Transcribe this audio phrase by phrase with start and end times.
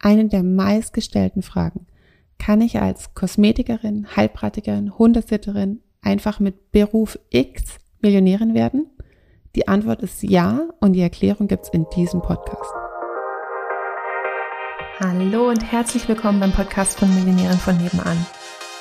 [0.00, 1.86] eine der meistgestellten Fragen.
[2.38, 8.86] Kann ich als Kosmetikerin, Heilpraktikerin, Hundesitterin einfach mit Beruf X Millionärin werden?
[9.56, 12.72] Die Antwort ist ja und die Erklärung gibt's in diesem Podcast.
[15.00, 18.24] Hallo und herzlich willkommen beim Podcast von Millionären von nebenan.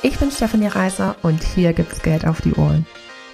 [0.03, 2.85] Ich bin Stefanie Reiser und hier gibt's Geld auf die Ohren.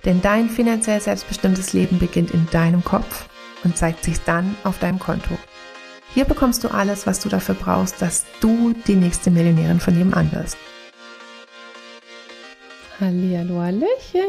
[0.06, 3.28] Denn dein finanziell selbstbestimmtes Leben beginnt in deinem Kopf
[3.64, 5.38] und zeigt sich dann auf deinem Konto.
[6.14, 10.32] Hier bekommst du alles, was du dafür brauchst, dass du die nächste Millionärin von nebenan
[10.32, 10.58] wirst.
[13.00, 14.22] Hallihallo, Hallöchen.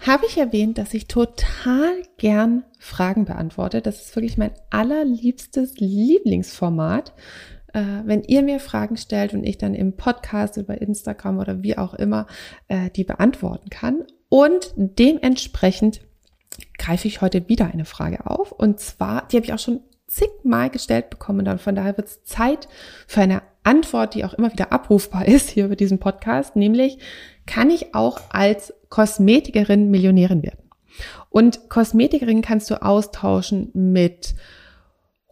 [0.00, 3.80] Habe ich erwähnt, dass ich total gern Fragen beantworte?
[3.80, 7.12] Das ist wirklich mein allerliebstes Lieblingsformat.
[7.72, 11.78] Äh, wenn ihr mir Fragen stellt und ich dann im Podcast über Instagram oder wie
[11.78, 12.26] auch immer
[12.66, 14.02] äh, die beantworten kann.
[14.28, 16.00] Und dementsprechend
[16.76, 18.50] greife ich heute wieder eine Frage auf.
[18.50, 19.80] Und zwar, die habe ich auch schon
[20.12, 21.48] zigmal gestellt bekommen.
[21.48, 22.68] Und von daher wird es Zeit
[23.06, 26.98] für eine Antwort, die auch immer wieder abrufbar ist hier über diesen Podcast, nämlich
[27.46, 30.68] kann ich auch als Kosmetikerin Millionärin werden?
[31.30, 34.34] Und Kosmetikerin kannst du austauschen mit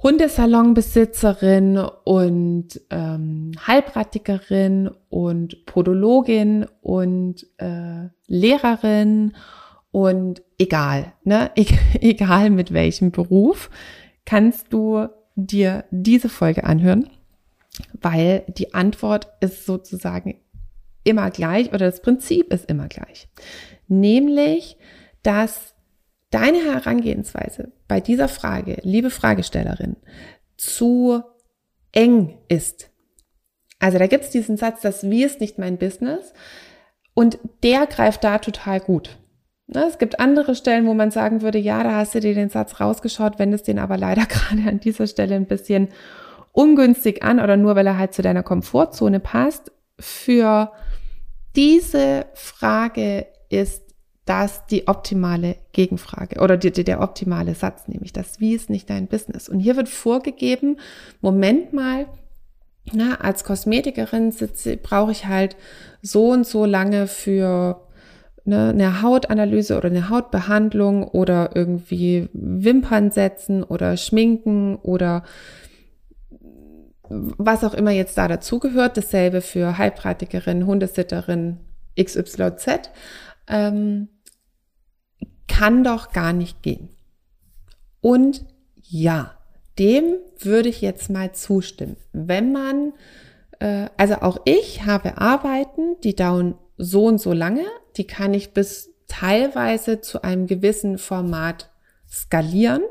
[0.02, 9.34] Hundesalonbesitzerin und ähm, Heilpraktikerin und Podologin und äh, Lehrerin
[9.92, 11.50] und egal, ne?
[11.54, 11.66] E
[12.00, 13.68] egal mit welchem Beruf
[14.30, 17.10] kannst du dir diese Folge anhören,
[18.00, 20.40] weil die Antwort ist sozusagen
[21.02, 23.26] immer gleich oder das Prinzip ist immer gleich.
[23.88, 24.76] Nämlich,
[25.24, 25.74] dass
[26.30, 29.96] deine Herangehensweise bei dieser Frage, liebe Fragestellerin,
[30.56, 31.24] zu
[31.90, 32.88] eng ist.
[33.80, 36.32] Also da gibt es diesen Satz, das Wie ist nicht mein Business
[37.14, 39.18] und der greift da total gut.
[39.72, 42.48] Ne, es gibt andere Stellen, wo man sagen würde, ja, da hast du dir den
[42.48, 45.88] Satz rausgeschaut, wendest den aber leider gerade an dieser Stelle ein bisschen
[46.52, 49.70] ungünstig an oder nur weil er halt zu deiner Komfortzone passt.
[50.00, 50.72] Für
[51.54, 53.84] diese Frage ist
[54.24, 58.90] das die optimale Gegenfrage oder die, die, der optimale Satz, nämlich das Wie ist nicht
[58.90, 59.48] dein Business.
[59.48, 60.78] Und hier wird vorgegeben,
[61.20, 62.06] Moment mal,
[62.92, 65.56] na, als Kosmetikerin sitze, brauche ich halt
[66.02, 67.80] so und so lange für
[68.44, 75.24] ne, eine Hautanalyse oder eine Hautbehandlung oder irgendwie Wimpern setzen oder schminken oder
[77.10, 78.96] was auch immer jetzt da dazugehört.
[78.96, 81.58] Dasselbe für Heilpraktikerin, Hundesitterin
[82.00, 82.90] XYZ.
[83.48, 84.08] Ähm,
[85.48, 86.90] kann doch gar nicht gehen.
[88.00, 88.46] Und
[88.76, 89.36] ja,
[89.78, 91.96] dem würde ich jetzt mal zustimmen.
[92.12, 92.92] Wenn man,
[93.58, 97.64] äh, also auch ich habe Arbeiten, die dauern so und so lange,
[97.96, 101.70] die kann ich bis teilweise zu einem gewissen Format
[102.08, 102.82] skalieren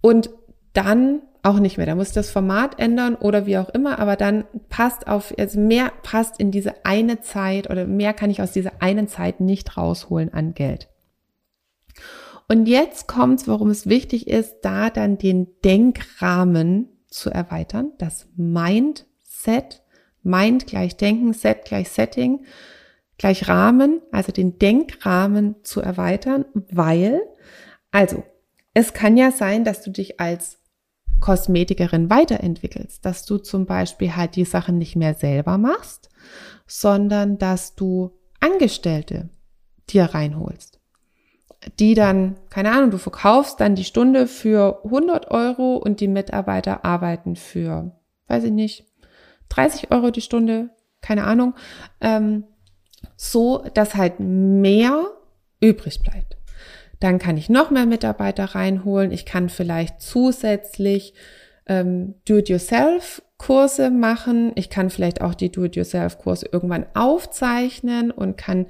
[0.00, 0.30] und
[0.72, 1.86] dann auch nicht mehr.
[1.86, 5.58] Da muss ich das Format ändern oder wie auch immer, aber dann passt auf, also
[5.58, 9.76] mehr passt in diese eine Zeit oder mehr kann ich aus dieser einen Zeit nicht
[9.76, 10.88] rausholen an Geld.
[12.48, 19.82] Und jetzt kommt's, warum es wichtig ist, da dann den Denkrahmen zu erweitern, das Mindset,
[20.22, 22.44] Mind gleich Denken, Set gleich Setting,
[23.22, 27.22] gleich Rahmen, also den Denkrahmen zu erweitern, weil,
[27.92, 28.24] also,
[28.74, 30.58] es kann ja sein, dass du dich als
[31.20, 36.08] Kosmetikerin weiterentwickelst, dass du zum Beispiel halt die Sachen nicht mehr selber machst,
[36.66, 38.10] sondern dass du
[38.40, 39.28] Angestellte
[39.88, 40.80] dir reinholst,
[41.78, 46.84] die dann, keine Ahnung, du verkaufst dann die Stunde für 100 Euro und die Mitarbeiter
[46.84, 47.92] arbeiten für,
[48.26, 48.86] weiß ich nicht,
[49.50, 51.54] 30 Euro die Stunde, keine Ahnung.
[52.00, 52.46] Ähm,
[53.16, 55.06] so dass halt mehr
[55.60, 56.36] übrig bleibt.
[57.00, 59.10] Dann kann ich noch mehr Mitarbeiter reinholen.
[59.10, 61.14] Ich kann vielleicht zusätzlich
[61.66, 64.52] ähm, Do-it-yourself-Kurse machen.
[64.54, 68.66] Ich kann vielleicht auch die Do-it-yourself-Kurse irgendwann aufzeichnen und kann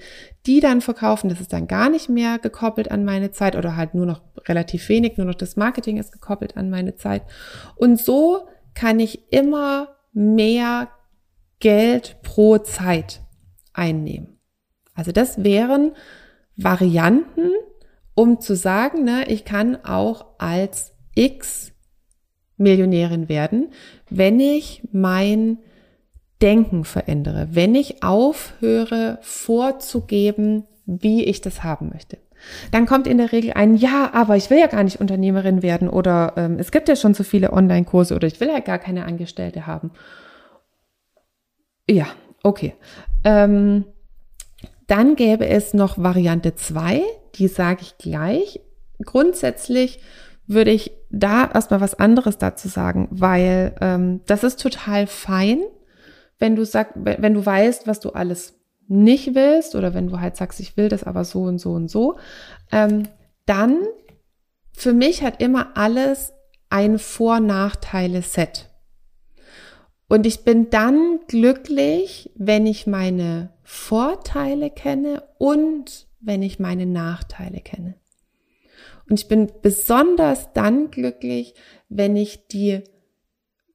[0.47, 1.28] die dann verkaufen.
[1.28, 4.88] Das ist dann gar nicht mehr gekoppelt an meine Zeit oder halt nur noch relativ
[4.88, 5.16] wenig.
[5.16, 7.22] Nur noch das Marketing ist gekoppelt an meine Zeit.
[7.76, 10.88] Und so kann ich immer mehr
[11.61, 13.20] Geld pro Zeit
[13.72, 14.38] einnehmen.
[14.94, 15.92] Also das wären
[16.56, 17.50] Varianten,
[18.14, 21.72] um zu sagen, ne, ich kann auch als X
[22.56, 23.72] Millionärin werden,
[24.08, 25.58] wenn ich mein
[26.40, 32.18] Denken verändere, wenn ich aufhöre vorzugeben, wie ich das haben möchte.
[32.72, 35.88] Dann kommt in der Regel ein Ja, aber ich will ja gar nicht Unternehmerin werden
[35.88, 39.04] oder ähm, es gibt ja schon so viele Online-Kurse oder ich will ja gar keine
[39.04, 39.92] Angestellte haben.
[41.88, 42.06] Ja,
[42.42, 42.74] okay.
[43.24, 43.84] Ähm,
[44.86, 47.02] dann gäbe es noch Variante 2,
[47.36, 48.60] die sage ich gleich.
[49.04, 50.00] Grundsätzlich
[50.46, 55.62] würde ich da erstmal was anderes dazu sagen, weil ähm, das ist total fein,
[56.38, 58.54] wenn du sagst, wenn du weißt, was du alles
[58.88, 61.88] nicht willst oder wenn du halt sagst, ich will das aber so und so und
[61.88, 62.18] so,
[62.70, 63.04] ähm,
[63.46, 63.78] dann
[64.72, 66.32] für mich hat immer alles
[66.68, 68.71] ein Vor-Nachteile-Set.
[70.12, 77.62] Und ich bin dann glücklich, wenn ich meine Vorteile kenne und wenn ich meine Nachteile
[77.62, 77.94] kenne.
[79.09, 81.55] Und ich bin besonders dann glücklich,
[81.88, 82.82] wenn ich die,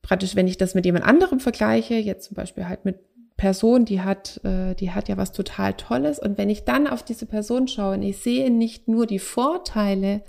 [0.04, 3.00] praktisch, wenn ich das mit jemand anderem vergleiche, jetzt zum Beispiel halt mit
[3.36, 6.20] Person, die hat, äh, die hat ja was total Tolles.
[6.20, 10.22] Und wenn ich dann auf diese Person schaue und ich sehe nicht nur die Vorteile,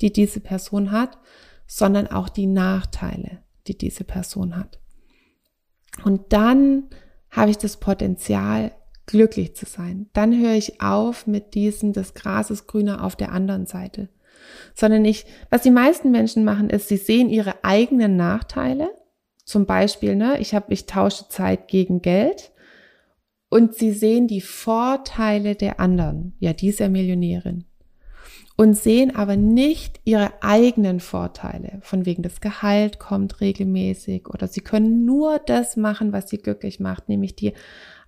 [0.00, 1.18] die diese Person hat,
[1.66, 4.80] sondern auch die Nachteile, die diese Person hat.
[6.04, 6.84] Und dann
[7.30, 8.72] habe ich das Potenzial,
[9.06, 10.08] glücklich zu sein.
[10.12, 14.08] Dann höre ich auf mit diesem, das Gras ist grüner auf der anderen Seite.
[14.74, 18.88] Sondern ich, was die meisten Menschen machen, ist, sie sehen ihre eigenen Nachteile.
[19.44, 22.52] Zum Beispiel, ne, ich habe, ich tausche Zeit gegen Geld.
[23.48, 26.36] Und sie sehen die Vorteile der anderen.
[26.38, 27.64] Ja, die ist ja Millionärin
[28.60, 34.60] und sehen aber nicht ihre eigenen Vorteile, von wegen das Gehalt kommt regelmäßig oder sie
[34.60, 37.54] können nur das machen, was sie glücklich macht, nämlich die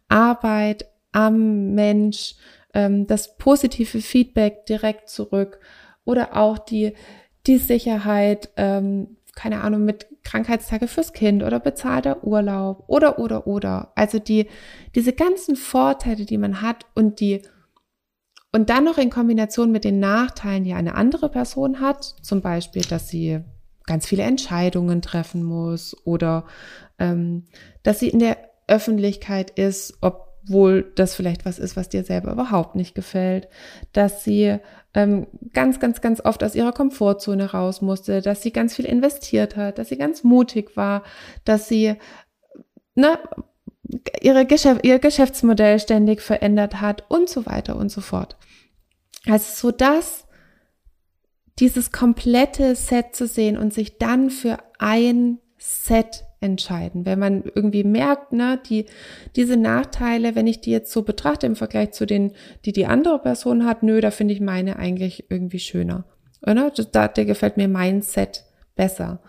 [0.09, 2.35] Arbeit am Mensch,
[2.75, 5.59] ähm, das positive Feedback direkt zurück
[6.05, 6.93] oder auch die,
[7.47, 13.93] die Sicherheit, ähm, keine Ahnung, mit Krankheitstage fürs Kind oder bezahlter Urlaub oder, oder, oder.
[13.95, 14.49] Also die,
[14.95, 17.41] diese ganzen Vorteile, die man hat und die
[18.53, 22.83] und dann noch in Kombination mit den Nachteilen, die eine andere Person hat, zum Beispiel,
[22.83, 23.41] dass sie
[23.87, 26.45] ganz viele Entscheidungen treffen muss oder
[26.99, 27.45] ähm,
[27.83, 28.37] dass sie in der
[28.69, 33.49] Öffentlichkeit ist, obwohl das vielleicht was ist, was dir selber überhaupt nicht gefällt,
[33.93, 34.59] dass sie
[34.95, 39.57] ähm, ganz, ganz, ganz oft aus ihrer Komfortzone raus musste, dass sie ganz viel investiert
[39.57, 41.03] hat, dass sie ganz mutig war,
[41.45, 41.97] dass sie
[42.95, 43.19] ne,
[44.21, 48.37] ihre Geschäft, ihr Geschäftsmodell ständig verändert hat und so weiter und so fort.
[49.27, 50.27] Also so dass
[51.59, 57.07] dieses komplette Set zu sehen und sich dann für ein Set entscheiden.
[57.07, 58.87] Wenn man irgendwie merkt, ne, die,
[59.37, 62.33] diese Nachteile, wenn ich die jetzt so betrachte im Vergleich zu den,
[62.65, 66.05] die die andere Person hat, nö, da finde ich meine eigentlich irgendwie schöner.
[66.45, 66.71] Oder?
[66.71, 68.45] Da, da gefällt mir mein Set
[68.75, 69.23] besser.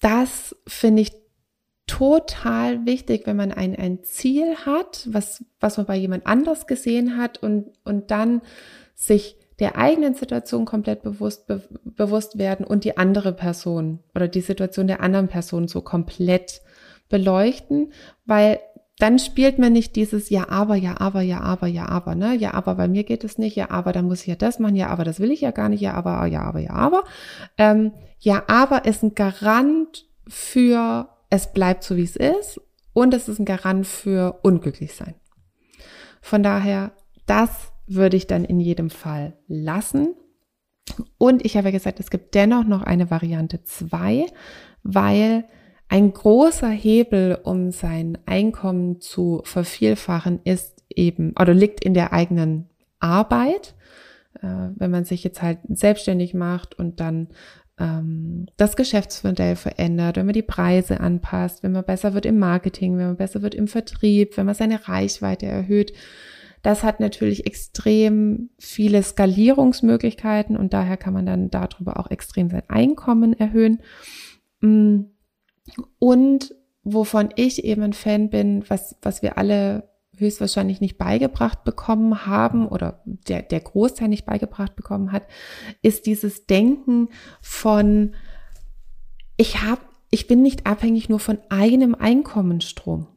[0.00, 1.12] Das finde ich
[1.90, 7.16] total wichtig, wenn man ein, ein Ziel hat, was, was man bei jemand anders gesehen
[7.16, 8.42] hat und, und dann
[8.94, 14.40] sich der eigenen Situation komplett bewusst, be, bewusst werden und die andere Person oder die
[14.40, 16.60] Situation der anderen Person so komplett
[17.08, 17.92] beleuchten,
[18.24, 18.60] weil
[18.98, 22.36] dann spielt man nicht dieses Ja, aber, ja, aber, ja, aber, ja, aber, ne?
[22.36, 24.76] Ja, aber bei mir geht es nicht, ja, aber dann muss ich ja das machen,
[24.76, 27.02] ja, aber das will ich ja gar nicht, ja, aber, ja, aber, ja, aber.
[27.58, 32.60] Ähm, ja, aber ist ein Garant für es bleibt so, wie es ist
[32.92, 35.14] und es ist ein Garant für unglücklich sein.
[36.20, 36.92] Von daher,
[37.26, 40.14] das würde ich dann in jedem Fall lassen.
[41.18, 44.26] Und ich habe ja gesagt, es gibt dennoch noch eine Variante 2,
[44.82, 45.44] weil
[45.88, 52.68] ein großer Hebel, um sein Einkommen zu vervielfachen, ist eben oder liegt in der eigenen
[53.00, 53.74] Arbeit.
[54.40, 57.28] Äh, wenn man sich jetzt halt selbstständig macht und dann
[57.80, 62.98] ähm, das Geschäftsmodell verändert, wenn man die Preise anpasst, wenn man besser wird im Marketing,
[62.98, 65.92] wenn man besser wird im Vertrieb, wenn man seine Reichweite erhöht.
[66.62, 72.64] Das hat natürlich extrem viele Skalierungsmöglichkeiten und daher kann man dann darüber auch extrem sein
[72.68, 73.80] Einkommen erhöhen.
[74.60, 75.04] Mm.
[75.98, 79.89] Und wovon ich eben ein Fan bin, was, was wir alle
[80.20, 85.26] höchstwahrscheinlich nicht beigebracht bekommen haben oder der, der Großteil nicht beigebracht bekommen hat,
[85.82, 87.08] ist dieses Denken
[87.40, 88.14] von,
[89.36, 93.08] ich habe, ich bin nicht abhängig nur von einem Einkommensstrom.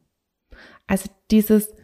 [0.86, 1.74] Also dieses,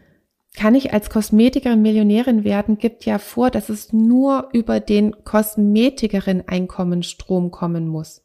[0.56, 6.44] kann ich als Kosmetikerin Millionärin werden, gibt ja vor, dass es nur über den Kosmetikerin
[6.46, 8.24] Einkommensstrom kommen muss.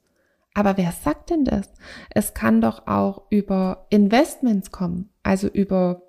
[0.53, 1.71] Aber wer sagt denn das?
[2.09, 6.01] Es kann doch auch über Investments kommen, also über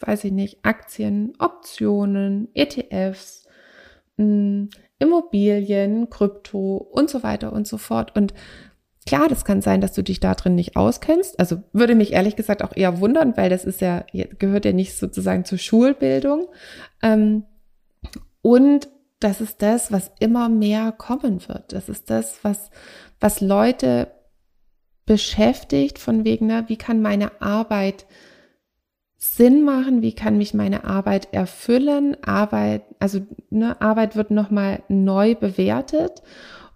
[0.00, 3.46] weiß ich nicht, Aktien, Optionen, ETFs,
[4.16, 4.66] mm,
[4.98, 8.16] Immobilien, Krypto und so weiter und so fort.
[8.16, 8.34] Und
[9.06, 11.38] klar, das kann sein, dass du dich da drin nicht auskennst.
[11.38, 14.04] Also würde mich ehrlich gesagt auch eher wundern, weil das ist ja,
[14.38, 16.48] gehört ja nicht sozusagen zur Schulbildung.
[17.02, 17.44] Ähm,
[18.42, 18.88] und
[19.20, 21.72] das ist das, was immer mehr kommen wird.
[21.72, 22.70] Das ist das, was,
[23.20, 24.12] was Leute
[25.06, 28.06] beschäftigt, von wegen, na, wie kann meine Arbeit
[29.20, 32.16] Sinn machen, wie kann mich meine Arbeit erfüllen.
[32.22, 33.20] Arbeit, also
[33.50, 36.22] ne, Arbeit wird nochmal neu bewertet.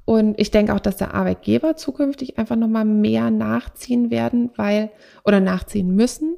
[0.05, 4.91] Und ich denke auch, dass der Arbeitgeber zukünftig einfach nochmal mehr nachziehen werden, weil,
[5.25, 6.37] oder nachziehen müssen,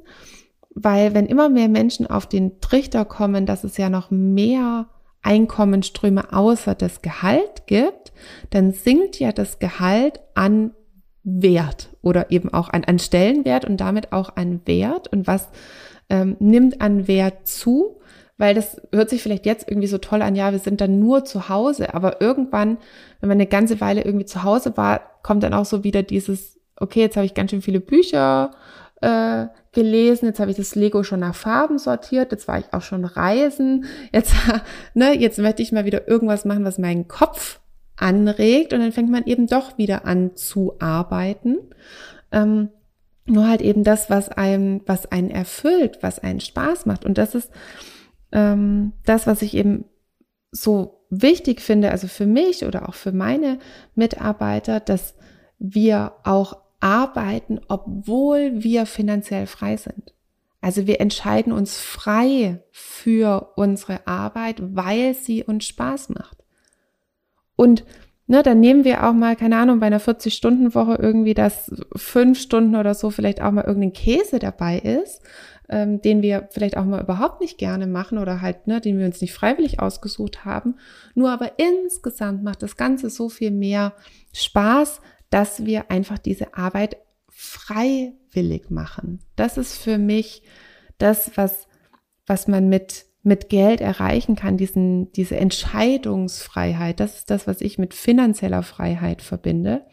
[0.75, 4.87] weil wenn immer mehr Menschen auf den Trichter kommen, dass es ja noch mehr
[5.23, 8.13] Einkommensströme außer das Gehalt gibt,
[8.51, 10.71] dann sinkt ja das Gehalt an
[11.23, 15.07] Wert oder eben auch an, an Stellenwert und damit auch an Wert.
[15.07, 15.49] Und was
[16.09, 17.99] ähm, nimmt an Wert zu?
[18.37, 21.23] Weil das hört sich vielleicht jetzt irgendwie so toll an, ja, wir sind dann nur
[21.23, 22.77] zu Hause, aber irgendwann,
[23.21, 26.59] wenn man eine ganze Weile irgendwie zu Hause war, kommt dann auch so wieder dieses,
[26.77, 28.51] okay, jetzt habe ich ganz schön viele Bücher
[29.01, 32.81] äh, gelesen, jetzt habe ich das Lego schon nach Farben sortiert, jetzt war ich auch
[32.81, 34.33] schon reisen, jetzt,
[34.93, 37.59] ne, jetzt möchte ich mal wieder irgendwas machen, was meinen Kopf
[37.97, 41.57] anregt und dann fängt man eben doch wieder an zu arbeiten.
[42.31, 42.69] Ähm,
[43.25, 47.05] nur halt eben das, was einem, was einen erfüllt, was einen Spaß macht.
[47.05, 47.51] Und das ist
[48.31, 49.85] ähm, das, was ich eben
[50.51, 53.59] so wichtig finde, also für mich oder auch für meine
[53.95, 55.15] Mitarbeiter, dass
[55.57, 60.13] wir auch arbeiten, obwohl wir finanziell frei sind.
[60.61, 66.43] Also wir entscheiden uns frei für unsere Arbeit, weil sie uns Spaß macht.
[67.55, 67.85] Und
[68.27, 72.75] ne, dann nehmen wir auch mal, keine Ahnung, bei einer 40-Stunden-Woche irgendwie, dass fünf Stunden
[72.75, 75.21] oder so vielleicht auch mal irgendein Käse dabei ist,
[75.69, 79.05] ähm, den wir vielleicht auch mal überhaupt nicht gerne machen oder halt, ne, den wir
[79.05, 80.75] uns nicht freiwillig ausgesucht haben.
[81.13, 83.93] Nur aber insgesamt macht das Ganze so viel mehr
[84.33, 86.97] Spaß, dass wir einfach diese Arbeit
[87.29, 89.19] freiwillig machen.
[89.35, 90.43] Das ist für mich
[90.97, 91.67] das, was,
[92.25, 96.99] was man mit mit Geld erreichen kann, diesen, diese Entscheidungsfreiheit.
[96.99, 99.85] Das ist das, was ich mit finanzieller Freiheit verbinde.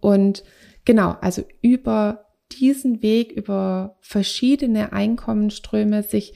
[0.00, 0.42] Und
[0.84, 6.34] genau, also über diesen Weg, über verschiedene Einkommensströme, sich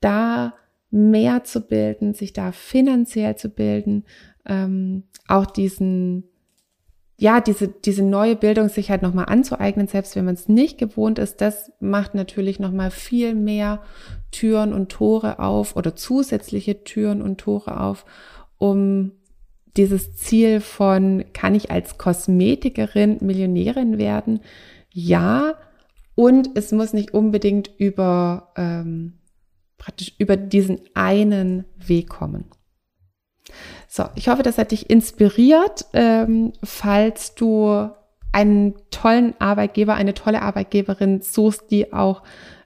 [0.00, 0.54] da
[0.90, 4.06] mehr zu bilden, sich da finanziell zu bilden,
[4.44, 6.24] ähm, auch diesen
[7.20, 11.18] ja, diese, diese neue Bildung sich halt nochmal anzueignen, selbst wenn man es nicht gewohnt
[11.18, 13.82] ist, das macht natürlich nochmal viel mehr
[14.30, 18.04] Türen und Tore auf oder zusätzliche Türen und Tore auf,
[18.56, 19.12] um
[19.76, 24.40] dieses Ziel von, kann ich als Kosmetikerin Millionärin werden?
[24.92, 25.54] Ja,
[26.14, 29.14] und es muss nicht unbedingt über, ähm,
[29.76, 32.44] praktisch über diesen einen Weg kommen.
[33.86, 35.86] So, ich hoffe, das hat dich inspiriert.
[35.92, 37.90] Ähm, falls du
[38.32, 42.22] einen tollen Arbeitgeber, eine tolle Arbeitgeberin suchst, die auch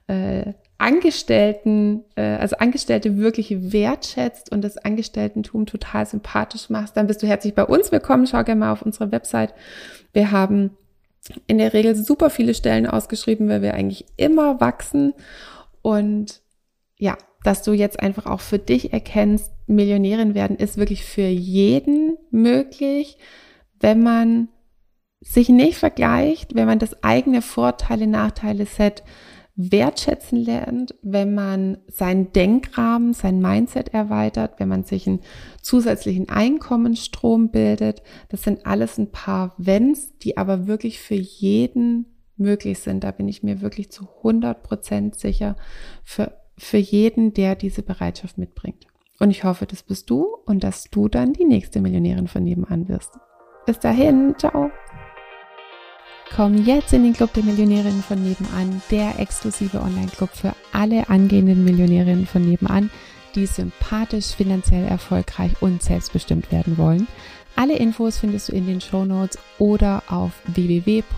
[0.07, 7.23] äh, Angestellten, äh, also Angestellte wirklich wertschätzt und das Angestelltentum total sympathisch machst, dann bist
[7.23, 8.27] du herzlich bei uns willkommen.
[8.27, 9.53] Schau gerne mal auf unsere Website.
[10.11, 10.71] Wir haben
[11.47, 15.13] in der Regel super viele Stellen ausgeschrieben, weil wir eigentlich immer wachsen.
[15.81, 16.41] Und
[16.97, 22.17] ja, dass du jetzt einfach auch für dich erkennst, Millionärin werden ist wirklich für jeden
[22.31, 23.17] möglich,
[23.79, 24.49] wenn man
[25.21, 29.03] sich nicht vergleicht, wenn man das eigene Vorteile, Nachteile Set
[29.55, 35.19] wertschätzen lernt, wenn man seinen Denkrahmen, sein Mindset erweitert, wenn man sich einen
[35.61, 38.01] zusätzlichen Einkommensstrom bildet.
[38.29, 43.03] Das sind alles ein paar Wenns, die aber wirklich für jeden möglich sind.
[43.03, 45.55] Da bin ich mir wirklich zu 100 Prozent sicher.
[46.03, 48.87] Für für jeden, der diese Bereitschaft mitbringt.
[49.19, 52.89] Und ich hoffe, das bist du und dass du dann die nächste Millionärin von nebenan
[52.89, 53.11] wirst.
[53.65, 54.71] Bis dahin, ciao.
[56.35, 61.63] Komm jetzt in den Club der Millionärinnen von nebenan, der exklusive Online-Club für alle angehenden
[61.63, 62.89] Millionärinnen von nebenan,
[63.35, 67.07] die sympathisch, finanziell erfolgreich und selbstbestimmt werden wollen.
[67.55, 71.17] Alle Infos findest du in den Show Notes oder auf www.m-vn.de.